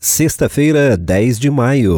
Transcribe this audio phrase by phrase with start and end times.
[0.00, 1.96] Sexta-feira, 10 de maio.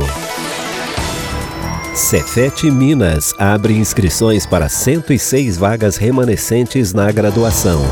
[1.95, 7.82] Cefete Minas abre inscrições para 106 vagas remanescentes na graduação.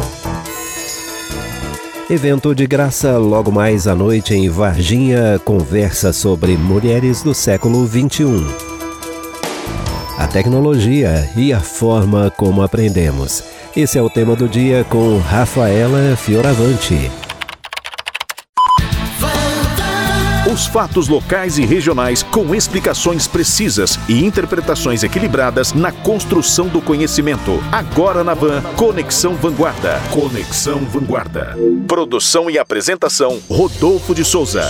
[2.08, 8.46] Evento de graça logo mais à noite em Varginha conversa sobre mulheres do século 21.
[10.16, 13.44] A tecnologia e a forma como aprendemos.
[13.76, 17.27] Esse é o tema do dia com Rafaela Fioravante.
[20.58, 27.62] Os fatos locais e regionais com explicações precisas e interpretações equilibradas na construção do conhecimento.
[27.70, 30.00] Agora na Van, Conexão Vanguarda.
[30.10, 31.56] Conexão Vanguarda.
[31.86, 34.68] Produção e apresentação, Rodolfo de Souza.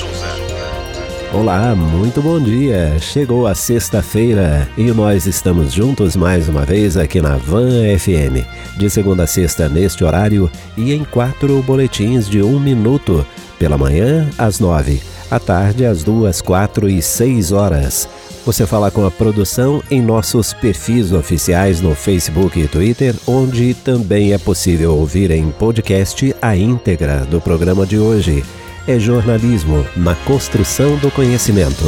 [1.33, 2.99] Olá, muito bom dia.
[3.01, 8.45] Chegou a sexta-feira e nós estamos juntos mais uma vez aqui na Van FM,
[8.77, 13.27] de segunda a sexta neste horário e em quatro boletins de um minuto,
[13.59, 15.01] pela manhã às nove
[15.31, 18.09] à tarde às duas, quatro e seis horas.
[18.45, 24.33] Você fala com a produção em nossos perfis oficiais no Facebook e Twitter, onde também
[24.33, 28.43] é possível ouvir em podcast a íntegra do programa de hoje.
[28.87, 31.85] É jornalismo na construção do conhecimento.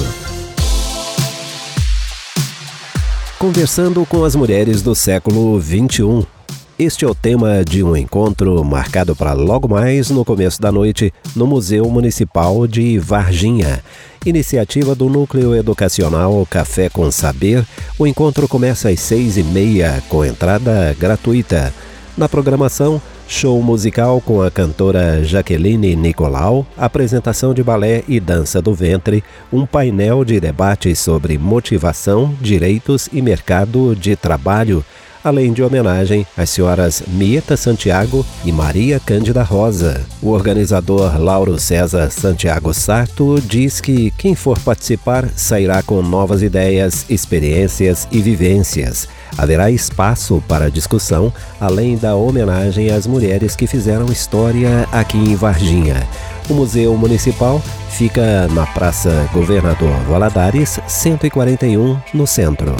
[3.39, 6.40] Conversando com as mulheres do século 21.
[6.81, 11.13] Este é o tema de um encontro marcado para logo mais no começo da noite
[11.37, 13.85] no Museu Municipal de Varginha.
[14.25, 17.67] Iniciativa do Núcleo Educacional Café com Saber,
[17.99, 21.71] o encontro começa às seis e meia com entrada gratuita.
[22.17, 28.73] Na programação, show musical com a cantora Jaqueline Nicolau, apresentação de balé e dança do
[28.73, 34.83] ventre, um painel de debate sobre motivação, direitos e mercado de trabalho
[35.23, 40.05] além de homenagem às senhoras Mieta Santiago e Maria Cândida Rosa.
[40.23, 47.05] O organizador Lauro César Santiago Sarto diz que quem for participar sairá com novas ideias,
[47.09, 49.09] experiências e vivências.
[49.37, 56.07] Haverá espaço para discussão, além da homenagem às mulheres que fizeram história aqui em Varginha.
[56.49, 62.75] O Museu Municipal fica na Praça Governador Valadares, 141, no centro.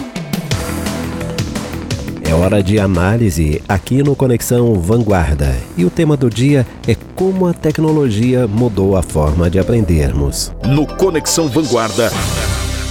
[2.31, 5.53] É hora de análise aqui no Conexão Vanguarda.
[5.77, 10.53] E o tema do dia é como a tecnologia mudou a forma de aprendermos.
[10.65, 12.09] No Conexão Vanguarda,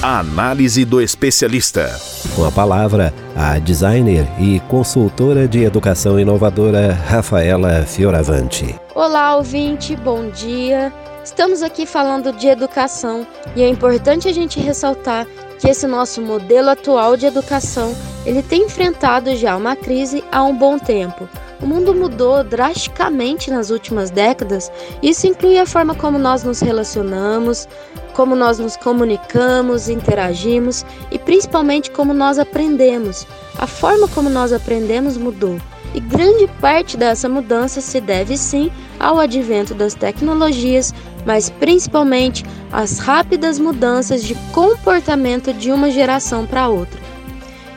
[0.03, 1.89] a análise do especialista.
[2.35, 8.75] Com a palavra, a designer e consultora de educação inovadora Rafaela Fioravante.
[8.93, 10.91] Olá, ouvinte, bom dia.
[11.23, 13.25] Estamos aqui falando de educação
[13.55, 15.25] e é importante a gente ressaltar
[15.59, 17.93] que esse nosso modelo atual de educação
[18.25, 21.27] ele tem enfrentado já uma crise há um bom tempo.
[21.61, 24.71] O mundo mudou drasticamente nas últimas décadas.
[25.03, 27.67] Isso inclui a forma como nós nos relacionamos,
[28.13, 33.27] como nós nos comunicamos, interagimos e principalmente como nós aprendemos.
[33.57, 35.57] A forma como nós aprendemos mudou.
[35.93, 40.93] E grande parte dessa mudança se deve sim ao advento das tecnologias,
[41.25, 46.99] mas principalmente às rápidas mudanças de comportamento de uma geração para outra.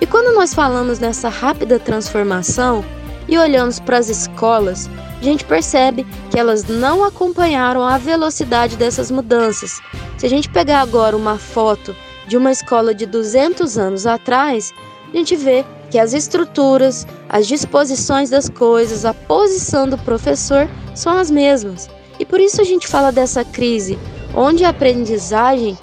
[0.00, 2.84] E quando nós falamos nessa rápida transformação
[3.28, 9.10] e olhamos para as escolas, a gente percebe que elas não acompanharam a velocidade dessas
[9.10, 9.80] mudanças.
[10.18, 11.94] Se a gente pegar agora uma foto
[12.26, 14.72] de uma escola de 200 anos atrás,
[15.12, 21.16] a gente vê que as estruturas, as disposições das coisas, a posição do professor são
[21.16, 21.88] as mesmas.
[22.18, 23.98] E por isso a gente fala dessa crise,
[24.34, 25.76] onde a aprendizagem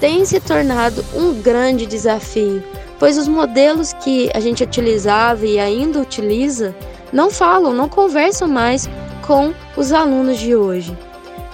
[0.00, 2.62] tem se tornado um grande desafio,
[2.98, 6.74] pois os modelos que a gente utilizava e ainda utiliza
[7.12, 8.88] não falam, não conversam mais
[9.26, 10.96] com os alunos de hoje.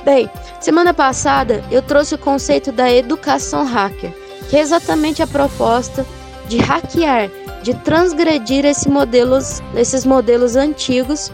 [0.05, 0.29] Bem,
[0.61, 4.13] semana passada eu trouxe o conceito da educação hacker,
[4.51, 6.05] que é exatamente a proposta
[6.49, 7.31] de hackear
[7.63, 11.33] de transgredir esse modelos, esses modelos antigos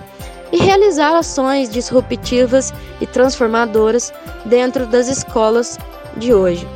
[0.53, 4.13] e realizar ações disruptivas e transformadoras
[4.45, 5.79] dentro das escolas
[6.17, 6.67] de hoje.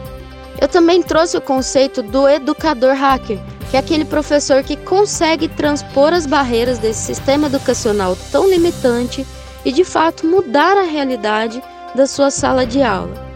[0.61, 3.39] Eu também trouxe o conceito do educador hacker,
[3.71, 9.27] que é aquele professor que consegue transpor as barreiras desse sistema educacional tão limitante
[9.65, 11.63] e de fato mudar a realidade
[11.95, 13.33] da sua sala de aula.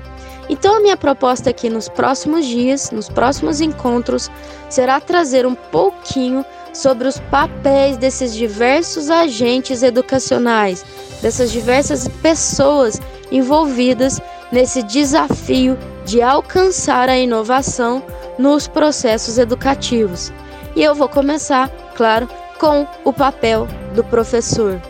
[0.48, 4.30] Então, a minha proposta aqui nos próximos dias, nos próximos encontros,
[4.68, 6.44] será trazer um pouquinho
[6.76, 10.84] sobre os papéis desses diversos agentes educacionais,
[11.22, 13.00] dessas diversas pessoas
[13.30, 14.20] envolvidas
[14.52, 18.02] nesse desafio de alcançar a inovação
[18.38, 20.32] nos processos educativos.
[20.74, 22.28] E eu vou começar, claro,
[22.58, 24.80] com o papel do professor.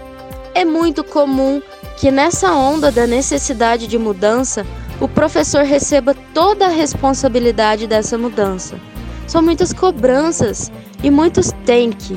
[0.54, 1.62] É muito comum
[1.96, 4.66] que nessa onda da necessidade de mudança,
[5.00, 8.78] o professor receba toda a responsabilidade dessa mudança.
[9.26, 10.70] São muitas cobranças
[11.02, 12.16] e muitos tem que.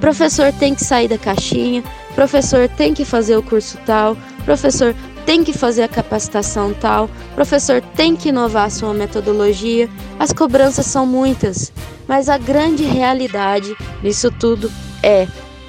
[0.00, 1.84] Professor tem que sair da caixinha,
[2.14, 4.94] professor tem que fazer o curso tal, professor
[5.24, 9.88] tem que fazer a capacitação tal, professor tem que inovar sua metodologia.
[10.18, 11.72] As cobranças são muitas,
[12.08, 14.70] mas a grande realidade nisso tudo
[15.02, 15.28] é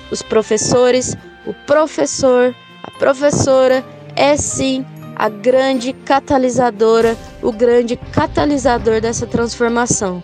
[0.09, 1.15] os professores,
[1.45, 3.83] o professor, a professora
[4.15, 4.85] é sim
[5.15, 10.21] a grande catalisadora, o grande catalisador dessa transformação.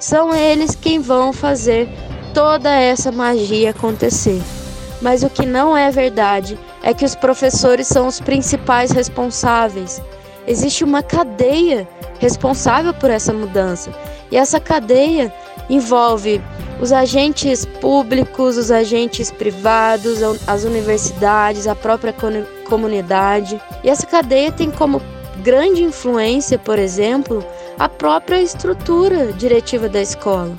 [0.00, 1.88] São eles quem vão fazer
[2.32, 4.40] toda essa magia acontecer.
[5.00, 10.00] Mas o que não é verdade é que os professores são os principais responsáveis.
[10.46, 11.88] Existe uma cadeia
[12.18, 13.90] responsável por essa mudança.
[14.30, 15.32] E essa cadeia
[15.68, 16.40] envolve
[16.80, 22.14] os agentes públicos, os agentes privados, as universidades, a própria
[22.68, 23.60] comunidade.
[23.84, 25.02] E essa cadeia tem como
[25.42, 27.44] grande influência, por exemplo,
[27.78, 30.52] a própria estrutura diretiva da escola.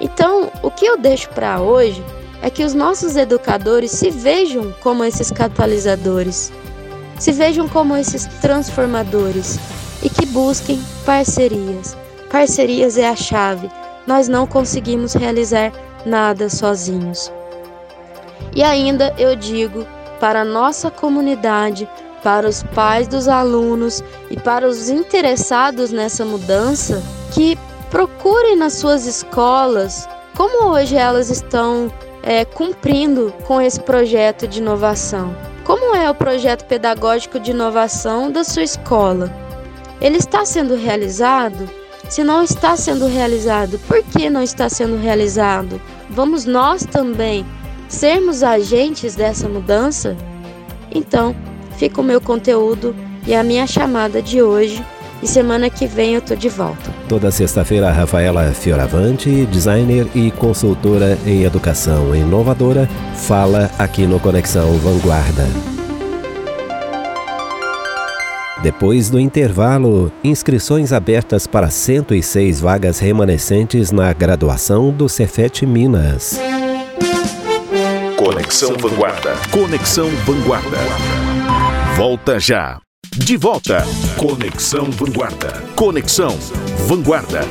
[0.00, 2.02] Então, o que eu deixo para hoje
[2.40, 6.52] é que os nossos educadores se vejam como esses catalisadores,
[7.18, 9.58] se vejam como esses transformadores
[10.02, 11.96] e que busquem parcerias.
[12.30, 13.70] Parcerias é a chave.
[14.06, 15.72] Nós não conseguimos realizar
[16.04, 17.30] nada sozinhos.
[18.54, 19.86] E ainda eu digo
[20.18, 21.88] para a nossa comunidade,
[22.22, 27.56] para os pais dos alunos e para os interessados nessa mudança que
[27.90, 31.92] procurem nas suas escolas como hoje elas estão
[32.22, 35.34] é, cumprindo com esse projeto de inovação.
[35.64, 39.32] Como é o projeto pedagógico de inovação da sua escola?
[40.00, 41.68] Ele está sendo realizado?
[42.08, 45.80] Se não está sendo realizado, por que não está sendo realizado?
[46.10, 47.46] Vamos nós também
[47.88, 50.16] sermos agentes dessa mudança?
[50.90, 51.34] Então,
[51.78, 52.94] fica o meu conteúdo
[53.26, 54.84] e a minha chamada de hoje
[55.22, 56.92] e semana que vem eu tô de volta.
[57.08, 64.72] Toda sexta-feira, a Rafaela Fioravante, designer e consultora em educação inovadora, fala aqui no Conexão
[64.78, 65.46] Vanguarda.
[68.62, 76.38] Depois do intervalo, inscrições abertas para 106 vagas remanescentes na graduação do Cefet Minas.
[78.16, 79.34] Conexão Vanguarda.
[79.50, 80.78] Conexão Vanguarda.
[81.96, 82.78] Volta já.
[83.18, 83.84] De volta.
[84.16, 85.62] Conexão Vanguarda.
[85.76, 86.34] Conexão
[86.86, 87.42] Vanguarda.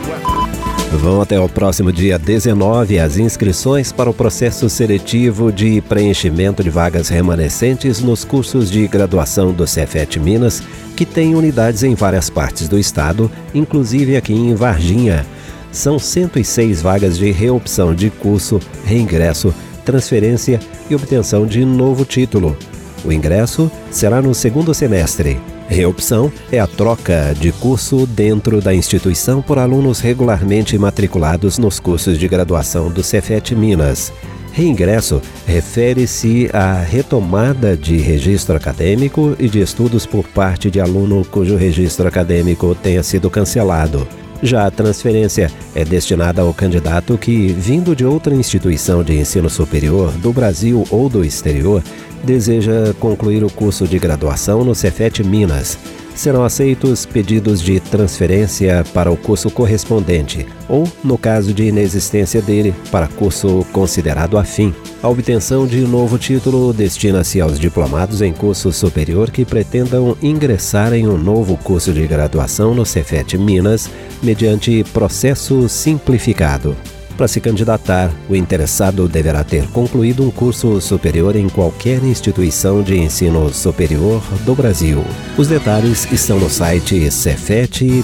[0.93, 6.71] Vão até o próximo dia 19 as inscrições para o processo seletivo de preenchimento de
[6.71, 10.63] vagas remanescentes nos cursos de graduação do Cefet Minas,
[10.97, 15.27] que tem unidades em várias partes do estado, inclusive aqui em Varginha.
[15.71, 19.53] São 106 vagas de reopção de curso, reingresso,
[19.85, 20.59] transferência
[20.89, 22.57] e obtenção de novo título.
[23.03, 25.39] O ingresso será no segundo semestre.
[25.67, 32.19] Reopção é a troca de curso dentro da instituição por alunos regularmente matriculados nos cursos
[32.19, 34.11] de graduação do Cefet Minas.
[34.51, 41.55] Reingresso refere-se à retomada de registro acadêmico e de estudos por parte de aluno cujo
[41.55, 44.05] registro acadêmico tenha sido cancelado.
[44.43, 50.11] Já a transferência é destinada ao candidato que, vindo de outra instituição de ensino superior,
[50.13, 51.83] do Brasil ou do exterior,
[52.23, 55.77] deseja concluir o curso de graduação no Cefet Minas.
[56.15, 62.75] Serão aceitos pedidos de transferência para o curso correspondente, ou, no caso de inexistência dele,
[62.91, 64.73] para curso considerado afim.
[65.01, 71.07] A obtenção de novo título destina-se aos diplomados em curso superior que pretendam ingressar em
[71.07, 73.89] um novo curso de graduação no Cefet Minas,
[74.21, 76.75] mediante processo simplificado.
[77.17, 82.97] Para se candidatar, o interessado deverá ter concluído um curso superior em qualquer instituição de
[82.97, 85.03] ensino superior do Brasil.
[85.37, 88.01] Os detalhes estão no site cefet-mg.br.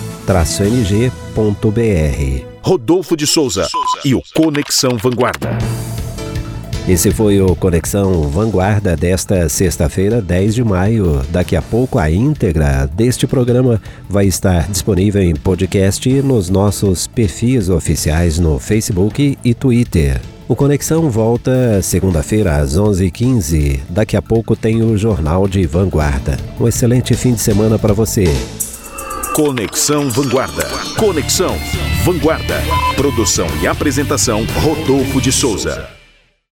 [2.62, 3.68] Rodolfo de Souza
[4.04, 5.58] e o Conexão Vanguarda.
[6.88, 11.22] Esse foi o Conexão Vanguarda desta sexta-feira, 10 de maio.
[11.30, 17.70] Daqui a pouco a íntegra deste programa vai estar disponível em podcast nos nossos perfis
[17.70, 20.22] oficiais no Facebook e Twitter.
[20.48, 23.82] O Conexão volta segunda-feira às 11h15.
[23.90, 26.38] Daqui a pouco tem o Jornal de Vanguarda.
[26.58, 28.24] Um excelente fim de semana para você.
[29.34, 30.66] Conexão Vanguarda.
[30.98, 31.54] Conexão
[32.06, 32.62] Vanguarda.
[32.96, 35.97] Produção e apresentação Rodolfo de Souza.